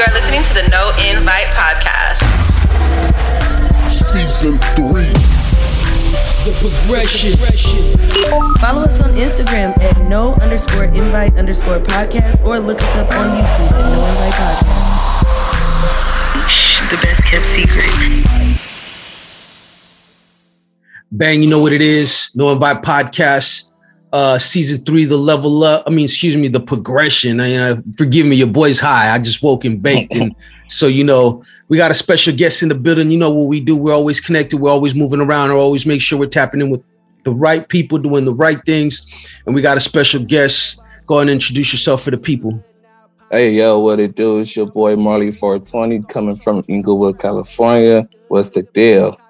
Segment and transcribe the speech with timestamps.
[0.00, 2.24] You are listening to the No Invite Podcast.
[3.92, 5.02] Season 3.
[6.46, 7.36] The progression.
[8.60, 13.26] Follow us on Instagram at no underscore invite underscore podcast or look us up on
[13.36, 15.20] YouTube at no invite podcast.
[16.88, 17.90] The best kept secret.
[21.12, 22.30] Bang, you know what it is.
[22.34, 23.68] No Invite Podcast,
[24.12, 25.84] uh, season three, the level up.
[25.86, 27.40] I mean, excuse me, the progression.
[27.40, 29.12] I, you know, forgive me, your boy's high.
[29.14, 30.14] I just woke and baked.
[30.16, 30.34] And
[30.66, 33.10] so, you know, we got a special guest in the building.
[33.10, 33.76] You know what we do.
[33.76, 34.58] We're always connected.
[34.58, 35.50] We're always moving around.
[35.50, 36.82] We always make sure we're tapping in with
[37.24, 39.06] the right people doing the right things.
[39.46, 40.80] And we got a special guest.
[41.06, 42.62] Go ahead and introduce yourself for the people.
[43.30, 44.40] Hey yo, what it do?
[44.40, 48.08] It's your boy Marley 420 coming from Inglewood, California.
[48.26, 49.20] What's the deal?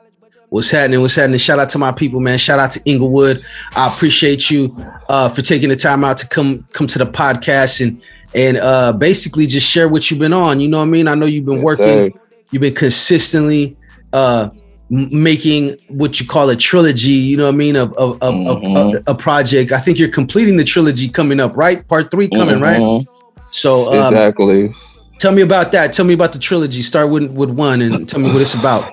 [0.50, 1.00] What's happening?
[1.00, 1.38] What's happening?
[1.38, 2.36] Shout out to my people, man.
[2.38, 3.40] Shout out to Inglewood.
[3.76, 4.76] I appreciate you
[5.08, 8.02] uh, for taking the time out to come come to the podcast and
[8.34, 10.60] and uh, basically just share what you've been on.
[10.60, 11.06] You know what I mean?
[11.08, 12.12] I know you've been Yes, working.
[12.12, 12.20] sir.
[12.50, 13.76] You've been consistently
[14.12, 14.50] uh,
[14.88, 17.10] making what you call a trilogy.
[17.10, 17.76] You know what I mean?
[17.76, 18.96] Of of, of, of- Mhm.
[18.96, 19.70] of a project.
[19.70, 21.86] I think you're completing the trilogy coming up, right?
[21.86, 22.80] Part three coming, right?
[22.80, 23.06] Mhm.
[23.52, 24.72] So um, Exactly.
[25.20, 25.92] tell me about that.
[25.92, 26.82] Tell me about the trilogy.
[26.82, 28.90] Start with with one and tell me what it's about.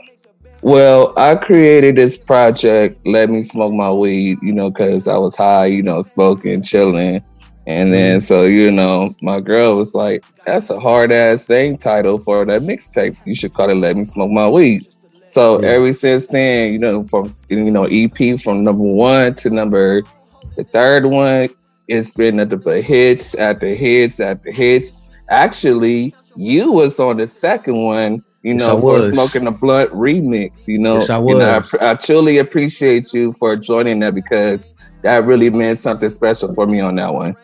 [0.62, 5.36] Well, I created this project, Let Me Smoke My Weed, you know, because I was
[5.36, 7.24] high, you know, smoking, chilling.
[7.68, 8.20] And then, mm-hmm.
[8.20, 12.62] so, you know, my girl was like, that's a hard ass thing title for that
[12.62, 13.18] mixtape.
[13.26, 14.88] You should call it Let Me Smoke My Weed.
[15.28, 15.70] So, Yeah.
[15.70, 20.02] ever since then, you know, from, you know, EP from number one to number,
[20.56, 21.50] the third one,
[21.88, 24.94] it's been at the hits, at the hits, at the hits.
[25.30, 30.68] Actually, you was on the second one, you Yes, know, for smoking the blunt remix.
[30.68, 31.62] You know, Yes, I You know.
[31.82, 34.70] I, I truly appreciate you for joining that because
[35.02, 37.36] that really meant something special for me on that one.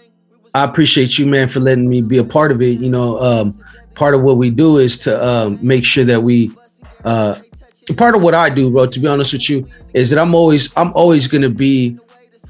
[0.56, 2.80] I appreciate you, man, for letting me be a part of it.
[2.80, 3.60] You know, um,
[3.96, 6.52] part of what we do is to um, make sure that we.
[7.04, 7.36] Uh,
[7.98, 10.76] part of what I do, bro, to be honest with you, is that I'm always
[10.78, 11.98] I'm always gonna be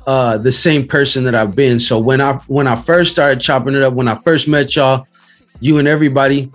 [0.05, 1.79] uh, the same person that I've been.
[1.79, 5.07] So when I when I first started chopping it up, when I first met y'all,
[5.59, 6.51] you and everybody,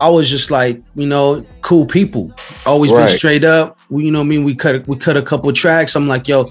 [0.00, 2.32] I was just like, you know, cool people.
[2.64, 3.78] Always been straight up.
[3.90, 5.94] We, you know, what I mean, we cut we cut a couple tracks.
[5.94, 6.46] I'm like, yo,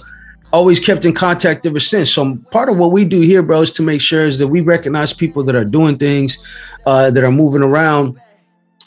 [0.53, 2.11] always kept in contact ever since.
[2.11, 4.61] So part of what we do here, bro, is to make sure is that we
[4.61, 6.37] recognize people that are doing things,
[6.85, 8.19] uh, that are moving around,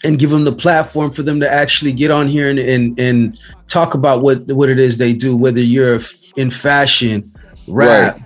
[0.04, 3.38] and give them the platform for them to actually get on here and and, and
[3.68, 5.36] talk about what what it is they do.
[5.36, 6.00] Whether you're
[6.36, 7.30] in fashion,
[7.66, 8.20] rap.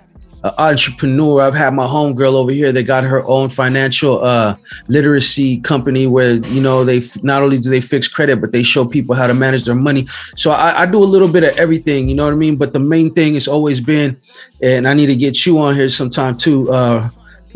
[0.47, 1.41] Uh, entrepreneur.
[1.41, 4.55] I've had my homegirl over here that got her own financial uh,
[4.87, 8.63] literacy company where you know they f- not only do they fix credit, but they
[8.63, 10.07] show people how to manage their money.
[10.35, 12.55] So I, I do a little bit of everything, you know what I mean.
[12.55, 14.17] But the main thing has always been,
[14.61, 17.09] and I need to get you on here sometime too, uh,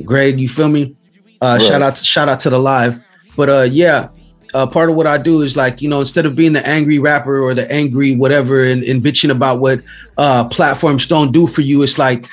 [0.06, 0.40] Greg.
[0.40, 0.96] You feel me?
[1.42, 1.68] Uh, Right.
[1.68, 3.00] Shout out, to, shout out to the live.
[3.36, 4.10] But uh, yeah.
[4.54, 7.00] Uh, part of what I do is like, you know, instead of being the angry
[7.00, 9.82] rapper or the angry whatever and, and bitching about what
[10.18, 12.26] uh, platforms don't do for you, it's like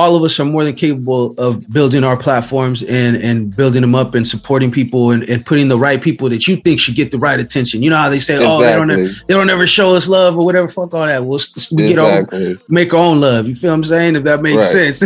[0.00, 3.94] all of us are more than capable of building our platforms and and building them
[3.94, 7.10] up and supporting people and, and putting the right people that you think should get
[7.10, 7.82] the right attention.
[7.82, 9.24] You know how they say, oh, they don't Exactly.
[9.28, 10.68] they don't ever show us love or whatever.
[10.68, 11.22] Fuck all that.
[11.24, 11.38] We'll
[11.72, 12.58] we get Exactly.
[12.68, 13.46] make our own love.
[13.46, 14.16] You feel what I'm saying?
[14.16, 14.94] If that makes Right.
[14.94, 15.02] sense.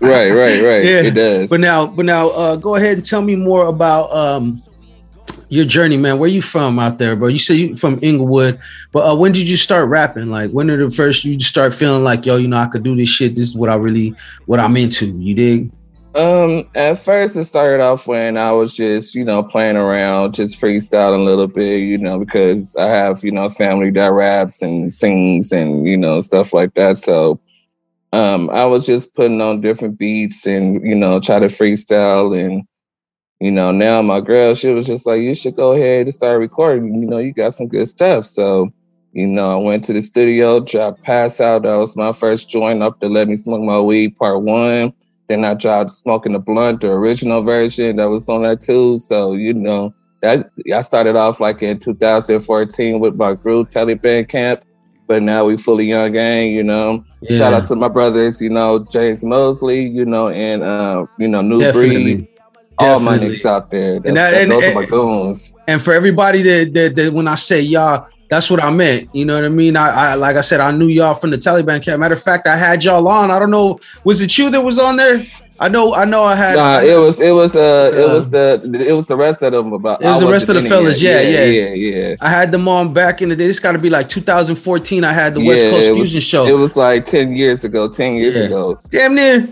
[0.00, 0.84] right, right, right.
[0.90, 1.02] Yeah.
[1.10, 1.50] It does.
[1.50, 4.62] but now, but now, uh, go ahead and tell me more about um
[5.50, 6.18] your journey, man.
[6.18, 7.28] Where you from out there, bro?
[7.28, 8.58] You say you from Inglewood,
[8.92, 10.30] but uh, when did you start rapping?
[10.30, 12.96] Like, when did the first you start feeling like, yo, you know, I could do
[12.96, 13.36] this shit.
[13.36, 14.14] This is what I really,
[14.46, 15.06] what I'm into.
[15.06, 15.72] You dig?
[16.14, 20.60] Um, at first it started off when I was just, you know, playing around, just
[20.60, 24.92] freestyling a little bit, you know, because I have, you know, family that raps and
[24.92, 26.96] sings and, you know, stuff like that.
[26.96, 27.40] So
[28.12, 32.64] um I was just putting on different beats and, you know, try to freestyle and
[33.40, 36.38] you know, now my girl, she was just like, you should go ahead and start
[36.38, 36.94] recording.
[37.00, 38.26] You know, you got some good stuff.
[38.26, 38.70] So,
[39.12, 41.62] you know, I went to the studio, dropped Pass Out.
[41.62, 44.92] That was my first joint up to Let Me Smoke My Weed, part one.
[45.28, 48.98] Then I dropped Smoking the Blunt, the original version that was on that too.
[48.98, 54.64] So, you know, that I started off like in 2014 with my group, Taliban Camp.
[55.06, 57.04] But now we fully young gang, you know.
[57.30, 61.40] Shout out to my brothers, you know, James Mosley, you know, and uh, you know,
[61.40, 61.60] New
[62.80, 62.92] Definitely.
[62.92, 63.94] All my niggas out there.
[63.94, 65.54] That's, And that- that, and- those and- are my goons.
[65.68, 69.08] and for everybody that, that that when I say y'all, that's what I meant.
[69.12, 69.76] You know what I mean?
[69.76, 71.98] I, I like I said, I knew y'all from the Taliban camp.
[72.00, 73.30] Matter of fact, I had y'all on.
[73.30, 75.20] I don't know, was it you that was on there?
[75.62, 76.56] I know, I know, I had.
[76.56, 79.52] Nah, it was it was uh it Uh, was the it was the rest of
[79.52, 81.26] them about It was I the rest of the fellas, yet.
[81.26, 82.14] yeah, yeah, yeah.
[82.20, 83.46] I had them on back in the day.
[83.46, 85.04] This got to be like 2014.
[85.04, 86.46] I had the West Coast it was- Fusion show.
[86.46, 88.42] It was like ten years aago, ten years Yeah.
[88.44, 88.78] ago.
[88.90, 89.48] Damn near.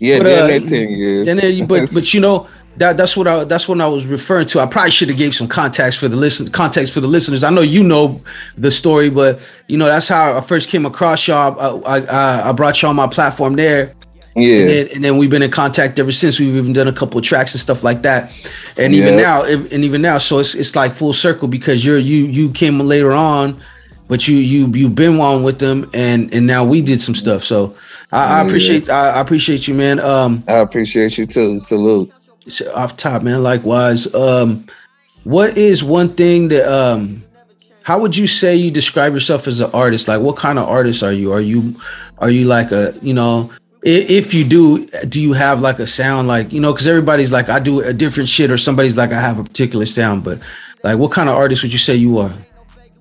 [0.00, 1.26] Yeah, But, damn uh, near ten years.
[1.26, 1.66] Damn near.
[1.66, 2.46] But but you know,
[2.78, 4.60] that that's what I that's what I was referring to.
[4.60, 7.44] I probably should have gave some context for the listen context for the listeners.
[7.44, 8.20] I know you know
[8.56, 11.84] the story, but you know that's how I first came across y'all.
[11.84, 13.94] I I, I brought y'all on my platform there.
[14.36, 16.38] Yeah, and then, and then, we've been in contact ever since.
[16.38, 18.30] We've even done a couple of tracks and stuff like that,
[18.76, 22.26] and even now, and even now, so it's it's like full circle because you're you
[22.26, 23.60] you came later on,
[24.06, 27.42] but you you you've been on with them, and and now we did some stuff.
[27.42, 27.74] So
[28.12, 29.98] I, I appreciate I, I appreciate you, man.
[29.98, 31.58] Um, I appreciate you too.
[31.58, 32.12] Salute
[32.74, 33.42] off top, man.
[33.42, 34.12] Likewise.
[34.14, 34.66] Um,
[35.24, 37.22] what is one thing that um
[37.82, 40.08] how would you say you describe yourself as an artist?
[40.08, 41.32] Like what kind of artist are you?
[41.32, 41.74] Are you
[42.18, 43.50] are you like a, you know,
[43.82, 47.48] if you do, do you have like a sound like, you know, because everybody's like,
[47.48, 50.40] I do a different shit, or somebody's like, I have a particular sound, but
[50.82, 52.32] like what kind of artist would you say you are?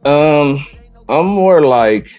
[0.05, 0.65] Um,
[1.09, 2.09] I'm more like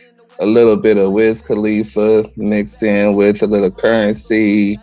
[0.41, 4.77] a little bit of Wiz Khalifa mixed in with a little Curren$y,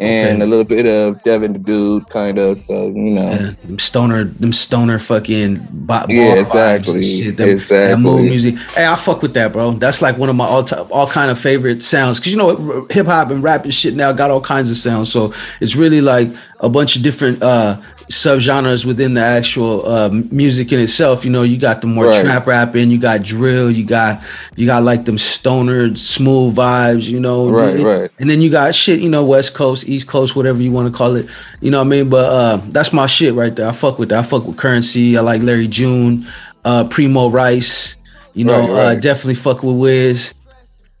[0.00, 0.42] and okay.
[0.42, 2.58] a little bit of Devin the Dude, kind of.
[2.58, 7.94] So you know, yeah, them stoner, them stoner fucking bo- yeah, exactly, shit, them, exactly.
[7.94, 8.56] That mood music.
[8.74, 9.72] Hey, I fuck with that, bro.
[9.72, 12.20] That's like one of my all time, all kind of favorite sounds.
[12.20, 15.10] Cause you know, hip hop and rap and shit now got all kinds of sounds.
[15.10, 16.28] So it's really like
[16.60, 21.24] a bunch of different uh subgenres within the actual uh, music in itself.
[21.24, 22.24] You know, you got the more right.
[22.24, 24.22] trap rapping, you got drill, you got
[24.56, 27.04] you got like them stoner smooth vibes.
[27.04, 28.10] You know, right, and, right.
[28.18, 29.00] And then you got shit.
[29.00, 31.26] You know, West Coast, East Coast, whatever you want to call it.
[31.60, 32.08] You know what I mean?
[32.08, 33.68] But uh, that's my shit right there.
[33.68, 34.20] I fuck with that.
[34.20, 35.14] I fuck with Curren$y.
[35.16, 36.26] I like Larry June,
[36.64, 37.96] uh, Premo Rice.
[38.34, 38.78] You know, right, right.
[38.78, 40.34] Uh, definitely fuck with Wiz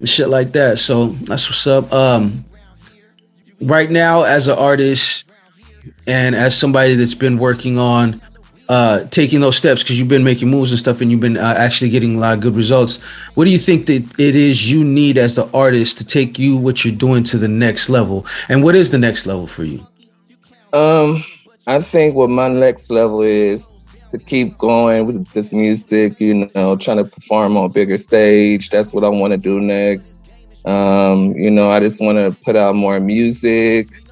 [0.00, 0.78] and shit like that.
[0.78, 1.92] So that's what's up.
[1.92, 2.44] Um,
[3.60, 5.24] right now, as an artist
[6.06, 8.20] and as somebody that's been working on
[8.68, 11.54] uh, taking those steps because you've been making moves and stuff and you've been uh,
[11.56, 13.00] actually getting a lot of good results
[13.34, 16.56] what do you think that it is you need as the artist to take you
[16.56, 18.26] what you're doing to the next level?
[18.48, 19.86] And what is the next level for you?
[20.72, 21.24] Um
[21.66, 23.70] i think what my next level is
[24.10, 28.68] to keep going with this music you know trying to perform on a bigger stage.
[28.68, 30.18] That's what i want to do next.
[30.66, 34.02] Um you know i just want to put out more music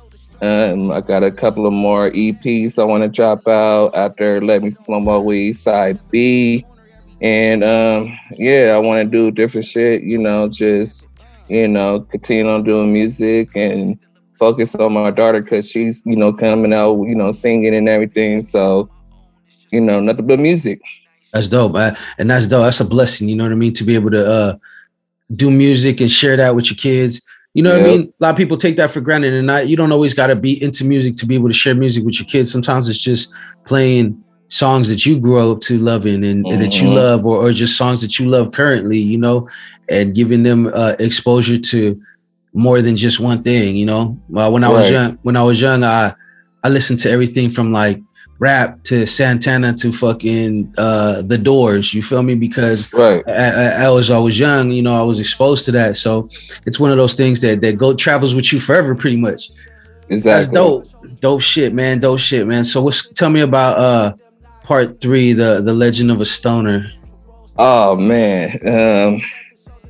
[0.43, 4.63] um, I got a couple of more EPs I want to drop out after Let
[4.63, 6.65] Me Smoke My Weed Side B.
[7.23, 11.09] And um, yeah, I want to do different shit, you know, just,
[11.49, 13.99] you know, continue on doing music and
[14.35, 18.43] focus on my daughter because she's, you know, coming out, you know, singing and everything.
[18.43, 18.91] So,
[19.71, 20.81] you know, nothing but music.
[21.33, 21.73] That's dope.
[21.73, 21.97] Man.
[22.19, 22.65] And that's dope.
[22.65, 23.73] That's a blessing, you know what I mean?
[23.73, 24.55] To be able to uh,
[25.35, 27.23] do music and share that with your kids
[27.57, 27.81] you know yep.
[27.81, 28.13] what I mean?
[28.21, 30.63] A lot of people take that for granted, and you don't always got to be
[30.63, 32.53] into music to be able to share music with your kids.
[32.53, 33.33] Sometimes it's just
[33.65, 36.53] playing songs that you grew up to loving and, mm-hmm.
[36.53, 36.97] and that you mm-hmm.
[36.97, 38.99] love, or, or just songs that you love currently.
[38.99, 39.49] You know,
[39.89, 41.99] and giving them uh, exposure to
[42.53, 43.75] more than just one thing.
[43.75, 44.79] You know, uh, when I right.
[44.79, 46.13] was young, when I was young, I
[46.63, 48.03] I listened to everything from like
[48.39, 52.35] rap to Santana to fucking uh the doors you feel me?
[52.35, 53.23] Because right.
[53.29, 55.97] I, I, was I was young you know I was exposed to that.
[55.97, 56.29] So
[56.67, 59.51] it's one of those things that that go travels with you forever pretty much.
[60.09, 60.31] Exactly.
[60.31, 60.87] that's dope.
[61.21, 62.01] Dope shit man.
[62.01, 62.65] Dope shit man.
[62.65, 64.13] So what's tell me about uh
[64.65, 66.93] part three the the legend of a stoner.
[67.57, 68.51] Oh man.
[68.67, 69.21] Um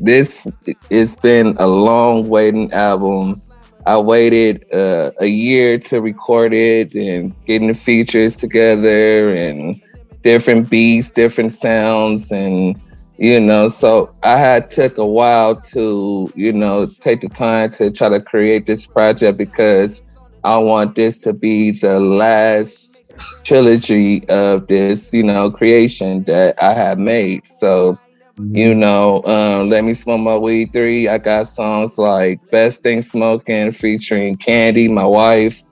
[0.00, 0.46] this
[0.90, 3.42] it's been a long waiting album
[3.86, 9.80] I waited uh, a year to record it and getting the features together and
[10.24, 12.76] different beats, different sounds, and
[13.16, 17.92] you know, so I had took a while to you know take the time to
[17.92, 20.02] try to create this project because
[20.42, 23.04] I want this to be the last
[23.44, 27.46] trilogy of this you know creation that I have made.
[27.46, 27.98] So
[28.38, 31.08] you know, um, Let Me Smoke My Weed 3.
[31.08, 35.62] I got songs like Best Thing Smoking featuring Candy, my wife.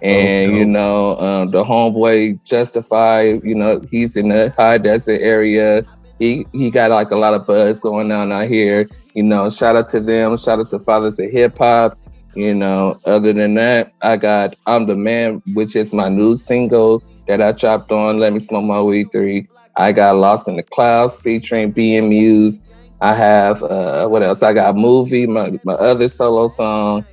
[0.00, 5.20] And, oh, you know, um, the homeboy Justify, you know, he's in the high desert
[5.20, 5.84] area.
[6.18, 8.86] He he got like a lot of buzz going on out here.
[9.14, 10.36] You know, shout out to them.
[10.36, 11.98] Shout out to Fathers of Hip Hop.
[12.34, 17.02] You know, other than that, I got I'm the Man, which is my new single
[17.26, 19.46] that I dropped on Let Me Smoke My Weed 3.
[19.76, 22.62] I got Lost in the Clouds featuring BM Muse.
[23.00, 24.42] I have uh, what else?
[24.42, 27.04] I got movie, my, my other solo song.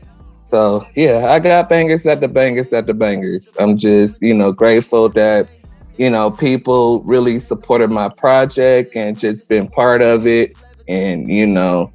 [0.47, 3.55] So yeah, I got bangers at the bangers at the bangers.
[3.59, 5.49] I'm just, you know, grateful that,
[5.97, 10.57] you know, people really supported my project and just been part of it.
[10.87, 11.91] And, you know,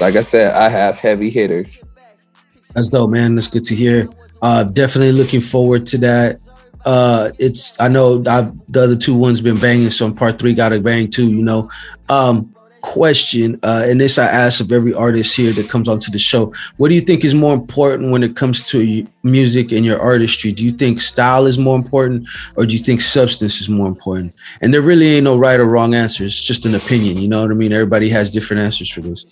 [0.00, 1.84] like I said, I have heavy hitters.
[2.74, 3.34] That's dope, man.
[3.34, 4.08] That's good to hear.
[4.42, 6.38] Uh, definitely looking forward to that
[6.84, 10.80] uh it's i know I've, the other two ones been banging so part three gotta
[10.80, 11.70] bang too you know
[12.08, 16.18] um question, uh, and this I ask of every artist here that comes onto the
[16.18, 16.52] show.
[16.76, 20.52] What do you think is more important when it comes to music and your artistry?
[20.52, 24.34] Do you think style is more important, or do you think substance is more important?
[24.60, 26.24] And there really ain't no right or wrong answer.
[26.24, 27.18] It's just an opinion.
[27.18, 27.72] You know what I mean?
[27.72, 29.24] Everybody has different answers for this.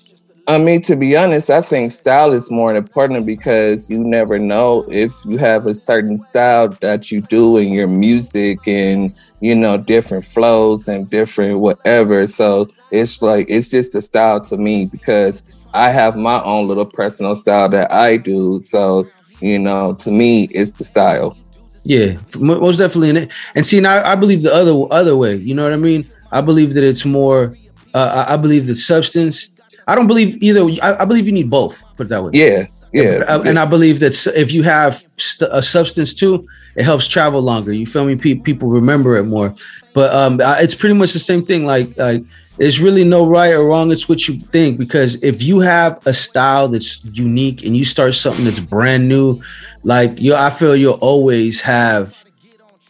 [0.49, 4.87] I mean, to be honest, I think style is more important because you never know
[4.91, 9.77] if you have a certain style that you do in your music and, you know,
[9.77, 12.27] different flows and different whatever.
[12.27, 16.87] So it's like, it's just a style to me because I have my own little
[16.87, 18.59] personal style that I do.
[18.59, 19.07] So,
[19.41, 21.37] you know, to me, it's the style.
[21.85, 23.11] Yeah, most definitely.
[23.11, 23.33] In it.
[23.55, 25.37] And see, now I believe the other other way.
[25.37, 26.11] You know what I mean?
[26.33, 27.55] I believe that it's more.
[27.93, 29.51] Uh, I believe that substance
[29.89, 30.61] I don't believe either.
[30.83, 31.83] I, I believe you need both.
[31.97, 32.31] Put it that way.
[32.35, 33.25] Yeah, yeah.
[33.27, 37.41] And, and I believe that if you have st- a substance too, it helps travel
[37.41, 37.73] longer.
[37.73, 38.15] You feel me?
[38.15, 39.55] Pe- people remember it more.
[39.95, 41.65] But um, it's pretty much the same thing.
[41.65, 42.23] Like, like
[42.59, 43.91] there's really no right or wrong.
[43.91, 44.79] It's what you think.
[44.79, 49.43] Because if you have a style that's unique and you start something that's brand new,
[49.85, 52.25] like you, I feel you'll always have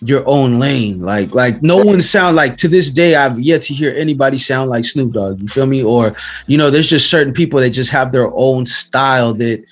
[0.01, 1.01] your own lane.
[1.01, 4.71] Like like no one sound like to this day I've yet to hear anybody sound
[4.71, 5.41] like Snoop Dogg.
[5.41, 5.83] You feel me?
[5.83, 9.65] Or you know, there's just certain people that just have their own style that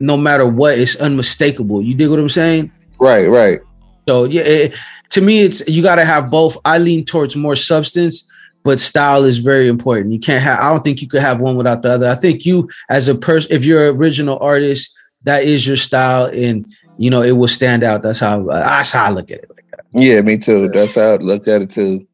[0.00, 1.82] no matter what, it's unmistakable.
[1.82, 2.70] You dig what I'm saying?
[2.98, 3.60] Right, right.
[4.08, 4.74] So yeah, it,
[5.10, 6.56] to me, it's you got to have both.
[6.64, 8.26] I lean towards more substance,
[8.64, 10.12] but style is very important.
[10.12, 10.60] You can't have.
[10.60, 12.08] I don't think you could have one without the other.
[12.08, 16.26] I think you, as a person, if you're an original artist, that is your style,
[16.26, 16.66] and
[16.98, 18.02] you know it will stand out.
[18.02, 19.50] That's how that's how I look at it.
[19.50, 19.63] Like
[19.94, 20.68] yeah, me too.
[20.68, 22.06] That's how I look at it too.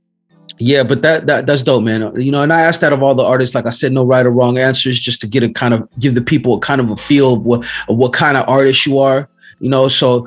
[0.59, 2.21] Yeah, but that, that that's dope, man.
[2.21, 3.55] You know, and I asked that of all the artists.
[3.55, 6.15] Like I said, no right or wrong answers, just to get a kind of give
[6.15, 8.99] the people a kind of a feel of what of what kind of artist you
[8.99, 9.29] are.
[9.59, 10.27] You know, so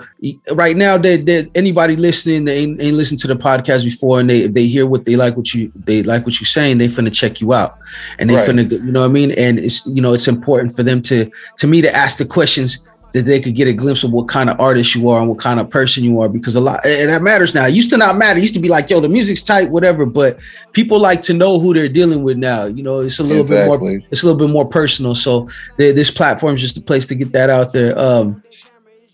[0.52, 4.48] right now, that anybody listening, they ain't, ain't listened to the podcast before, and they
[4.48, 7.42] they hear what they like, what you they like, what you're saying, they finna check
[7.42, 7.78] you out,
[8.20, 8.50] and they right.
[8.50, 9.32] finna, you know what I mean.
[9.32, 12.88] And it's you know, it's important for them to to me to ask the questions
[13.14, 15.40] that they could get a glimpse of what kind of artist you are and what
[15.40, 17.66] kind of person you are because a lot and that matters now.
[17.66, 18.40] It used to not matter.
[18.40, 20.06] It used to be like, yo, the music's tight, whatever.
[20.06, 20.40] But
[20.74, 22.66] people like to know who they're dealing with now.
[22.66, 23.78] You know, it's a little exactly.
[23.78, 25.16] bit more it's a little bit more personal.
[25.16, 27.98] So this platform is just a place to get that out there.
[27.98, 28.44] Um,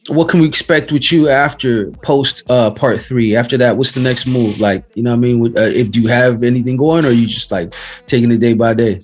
[0.08, 4.00] what can we expect with you after post uh part three after that what's the
[4.00, 7.06] next move like you know what i mean uh, if do you have anything going
[7.06, 7.72] or you just like
[8.08, 8.96] taking it day by day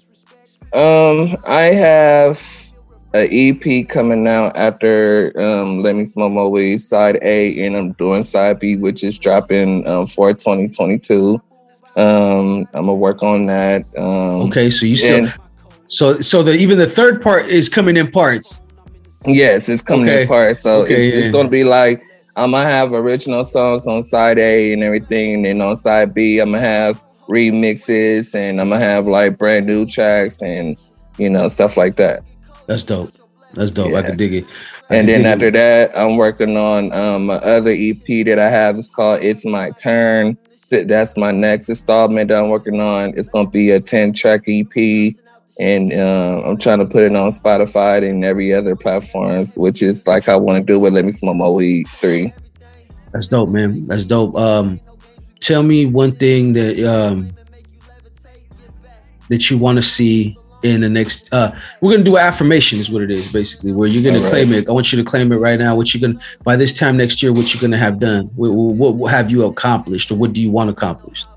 [0.73, 2.64] um i have
[3.15, 7.91] a EP coming out after um, Let Me Smoke My Weed side A, and I'm
[7.93, 11.41] doing side B, which is dropping um, for 2022.
[11.95, 13.85] Um, I'm gonna work on that.
[13.97, 15.29] Um, okay, so you still
[15.87, 18.61] so so the even the third part is coming in parts.
[19.25, 20.23] Yes, it's coming okay.
[20.23, 20.59] in parts.
[20.59, 21.21] So okay, it's, yeah.
[21.21, 22.03] it's gonna be like
[22.35, 26.39] I'm gonna have original songs on side A and everything, and then on side B,
[26.39, 30.77] I'm gonna have remixes and I'm gonna have like brand new tracks and
[31.17, 32.23] you know stuff like that.
[32.67, 33.11] That's dope.
[33.53, 33.91] That's dope.
[33.91, 33.99] Yeah.
[33.99, 34.45] I can dig it.
[34.89, 35.53] I and then after it.
[35.53, 38.77] that, I'm working on um my other EP that I have.
[38.77, 40.37] It's called It's My Turn.
[40.69, 43.13] That's my next installment that I'm working on.
[43.17, 45.15] It's gonna be a 10 track EP.
[45.57, 50.05] And uh, I'm trying to put it on Spotify and every other platforms, which is
[50.05, 52.29] like I want to do with Let Me Smoke My Weed 3.
[53.13, 53.87] That's dope, man.
[53.87, 54.35] That's dope.
[54.35, 54.81] Um,
[55.39, 57.33] tell me one thing that um,
[59.29, 63.03] that you want to see in the next uh we're gonna do affirmation is what
[63.03, 64.67] it is basically where you're gonna claim it.
[64.67, 65.75] I want you to claim it right now.
[65.75, 68.25] What you're gonna by this time next year what you're gonna have done?
[68.35, 71.27] What, what, what have you accomplished or what do you want accomplished?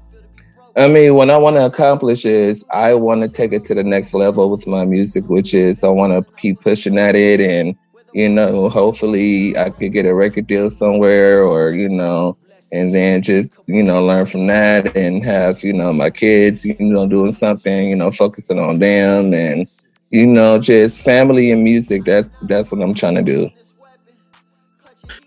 [0.77, 3.83] I mean what i want to accomplish is i want to take it to the
[3.83, 7.77] next level with my music which is i want to keep pushing at it and
[8.15, 12.37] you know hopefully i could get a record deal somewhere or you know
[12.73, 16.77] and then just you know learn from that and have you know my kids you
[16.79, 19.69] know doing something you know focusing on them and
[20.11, 22.05] you know just family and music.
[22.05, 23.51] That's that's what i'm trying to do.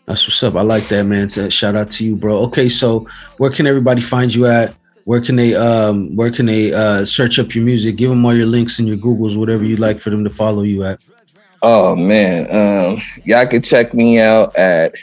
[0.06, 0.56] That's what's up.
[0.56, 1.30] I like that man.
[1.30, 2.38] So shout out to you bro.
[2.46, 3.08] Okay so
[3.38, 4.76] where can everybody find you at?
[5.06, 7.96] Where can they um where can they uh search up your music?
[7.96, 10.64] Give them all your links and your googles whatever you'd like for them to follow
[10.64, 11.00] you at.
[11.62, 12.48] Oh man.
[12.52, 14.96] Um y'all can check me out at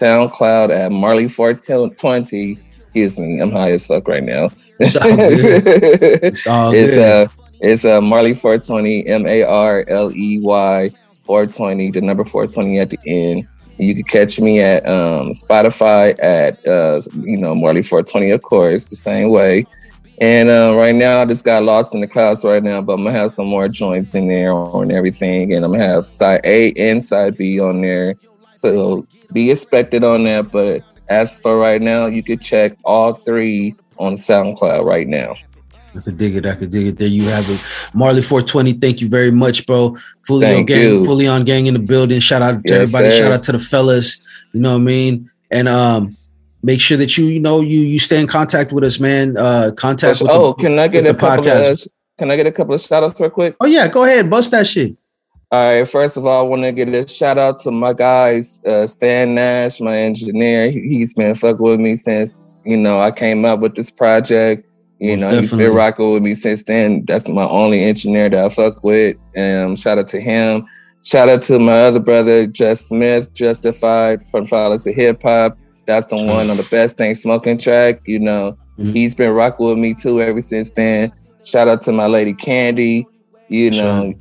[0.00, 2.58] SoundCloud at Marley 420.
[2.78, 4.50] Excuse me, I'm high as fuck right now.
[4.78, 6.22] It's all good.
[6.22, 6.88] it's all good.
[6.88, 7.26] It's uh
[7.60, 13.48] it's uh Marley 420, M-A-R-L-E-Y 420, the number 420 at the end.
[13.78, 18.86] You can catch me at um, Spotify at uh, you know Marley 420, of course,
[18.86, 19.66] the same way.
[20.18, 23.04] And uh, right now, I just got lost in the clouds right now, but I'm
[23.04, 26.72] gonna have some more joints in there on everything, and I'm gonna have side A
[26.72, 28.14] and side B on there.
[28.54, 30.50] So be expected on that.
[30.52, 35.34] But as for right now, you could check all three on SoundCloud right now.
[35.96, 36.44] I could dig it.
[36.46, 36.98] I could dig it.
[36.98, 37.64] There you have it.
[37.94, 39.96] Marley 420, thank you very much, bro.
[40.26, 41.04] Fully Thank on gang, you.
[41.06, 42.20] fully on gang in the building.
[42.20, 43.10] Shout out to Yes, everybody.
[43.16, 43.22] sir.
[43.22, 44.20] Shout out to the fellas.
[44.52, 45.30] You know what I mean?
[45.50, 46.16] And um
[46.62, 49.36] make sure that you, you know, you you stay in contact with us, man.
[49.38, 51.86] Uh contact with oh, the, can I get a podcast.
[51.86, 53.56] of can I get a couple of shout outs real quick?
[53.60, 54.96] Oh yeah, go ahead, bust that shit.
[55.52, 58.60] All right, first of all, I want to give a shout out to my guys,
[58.66, 60.70] uh, Stan Nash, my engineer.
[60.70, 64.64] He- He's been fucking with me since you know I came up with this project.
[64.98, 67.04] You know, he's been rocking with me since then.
[67.06, 69.16] That's my only engineer that I fuck with.
[69.36, 70.66] And shout out to him.
[71.04, 75.56] Shout out to my other brother, Jess Smith, Justified from of Hip Hop.
[75.86, 78.00] That's the one on the best thing smoking track.
[78.06, 78.96] You know, Mhm.
[78.96, 81.12] he's been rocking with me too ever since then.
[81.44, 83.06] Shout out to my lady Candy.
[83.48, 84.14] You know,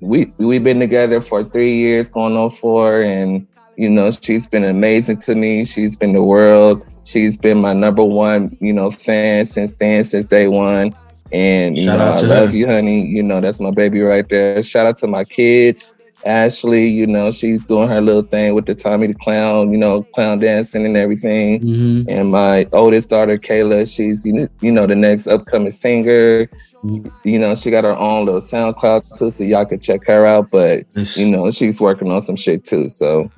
[0.00, 4.64] we we've been together for three years, going on four, and you know she's been
[4.64, 5.64] amazing to me.
[5.64, 6.82] She's been the world.
[7.04, 10.94] She's been my number one, you know, fan since then, since day one.
[11.32, 12.56] And you Shout know, I love her.
[12.56, 13.04] you, honey.
[13.06, 14.62] You know, that's my baby right there.
[14.62, 15.95] Shout out to my kids.
[16.26, 20.02] Ashley, you know, she's doing her little thing with the Tommy the Clown, you know,
[20.14, 22.04] clown dancing and everything Mhm.
[22.08, 26.48] and my oldest daughter Kayla, she's you know, the next upcoming singer.
[26.84, 27.10] Mhm.
[27.24, 30.50] You know, she got her own little SoundCloud too, so y'all can check her out.
[30.50, 33.30] But you know, she's working on some shit too, so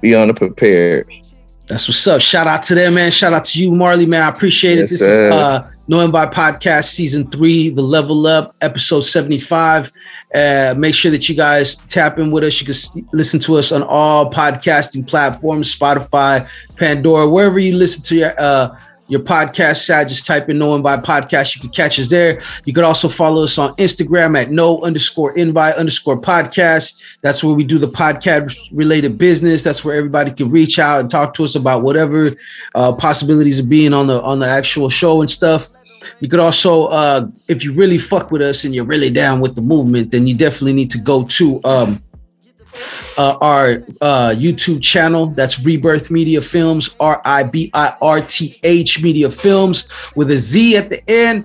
[0.00, 1.06] be on the prepared.
[1.68, 2.20] That's what's up.
[2.20, 3.12] Shout out to them, man.
[3.12, 4.22] Shout out to you, Marley, man.
[4.22, 4.80] I appreciate it.
[4.82, 5.26] Yes, this sir.
[5.28, 9.92] is uh No Invite Podcast Season 3, The Level Up, episode 75.
[10.34, 12.60] Uh, make sure that you guys tap in with us.
[12.60, 18.16] You can listen to us on all podcasting platforms, Spotify, Pandora, wherever you listen to
[18.16, 18.76] your uh
[19.10, 20.08] your podcast side.
[20.08, 21.56] Just type in No Invite Podcast.
[21.56, 22.40] You can catch us there.
[22.64, 27.02] You can also follow us on Instagram at no underscore invite underscore podcast.
[27.20, 29.64] That's where we do the podcast related business.
[29.64, 32.30] That's where everybody can reach out and talk to us about whatever
[32.74, 35.70] uh, possibilities of being on the on the actual show and stuff.
[36.20, 39.54] You could also, uh, if you really fuck with us and you're really down with
[39.54, 42.02] the movement, then you definitely need to go to um,
[43.18, 45.26] uh, our uh, YouTube channel.
[45.26, 50.38] That's Rebirth Media Films, R I B I R T H Media Films with a
[50.38, 51.44] Z at the end.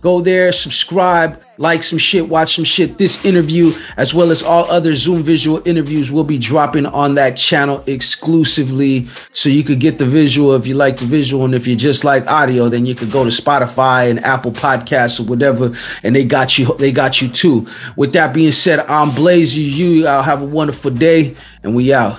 [0.00, 2.96] Go there, subscribe, like some shit, watch some shit.
[2.96, 7.36] This interview, as well as all other Zoom visual interviews, will be dropping on that
[7.36, 9.06] channel exclusively.
[9.32, 11.44] So you could get the visual if you like the visual.
[11.44, 15.20] And if you just like audio, then you could go to Spotify and Apple Podcasts
[15.20, 17.68] or whatever, and they got you, they got you too.
[17.94, 21.92] With that being said, I'm Blaze you, you I'll have a wonderful day, and we
[21.92, 22.18] out.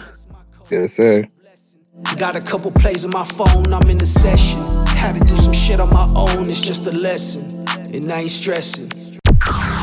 [0.69, 1.27] Yes, sir.
[2.15, 4.59] Got a couple plays on my phone, I'm in the session.
[4.85, 7.65] Had to do some shit on my own, it's just a lesson.
[7.91, 9.00] And I ain't stressing.
[9.43, 9.80] Thank.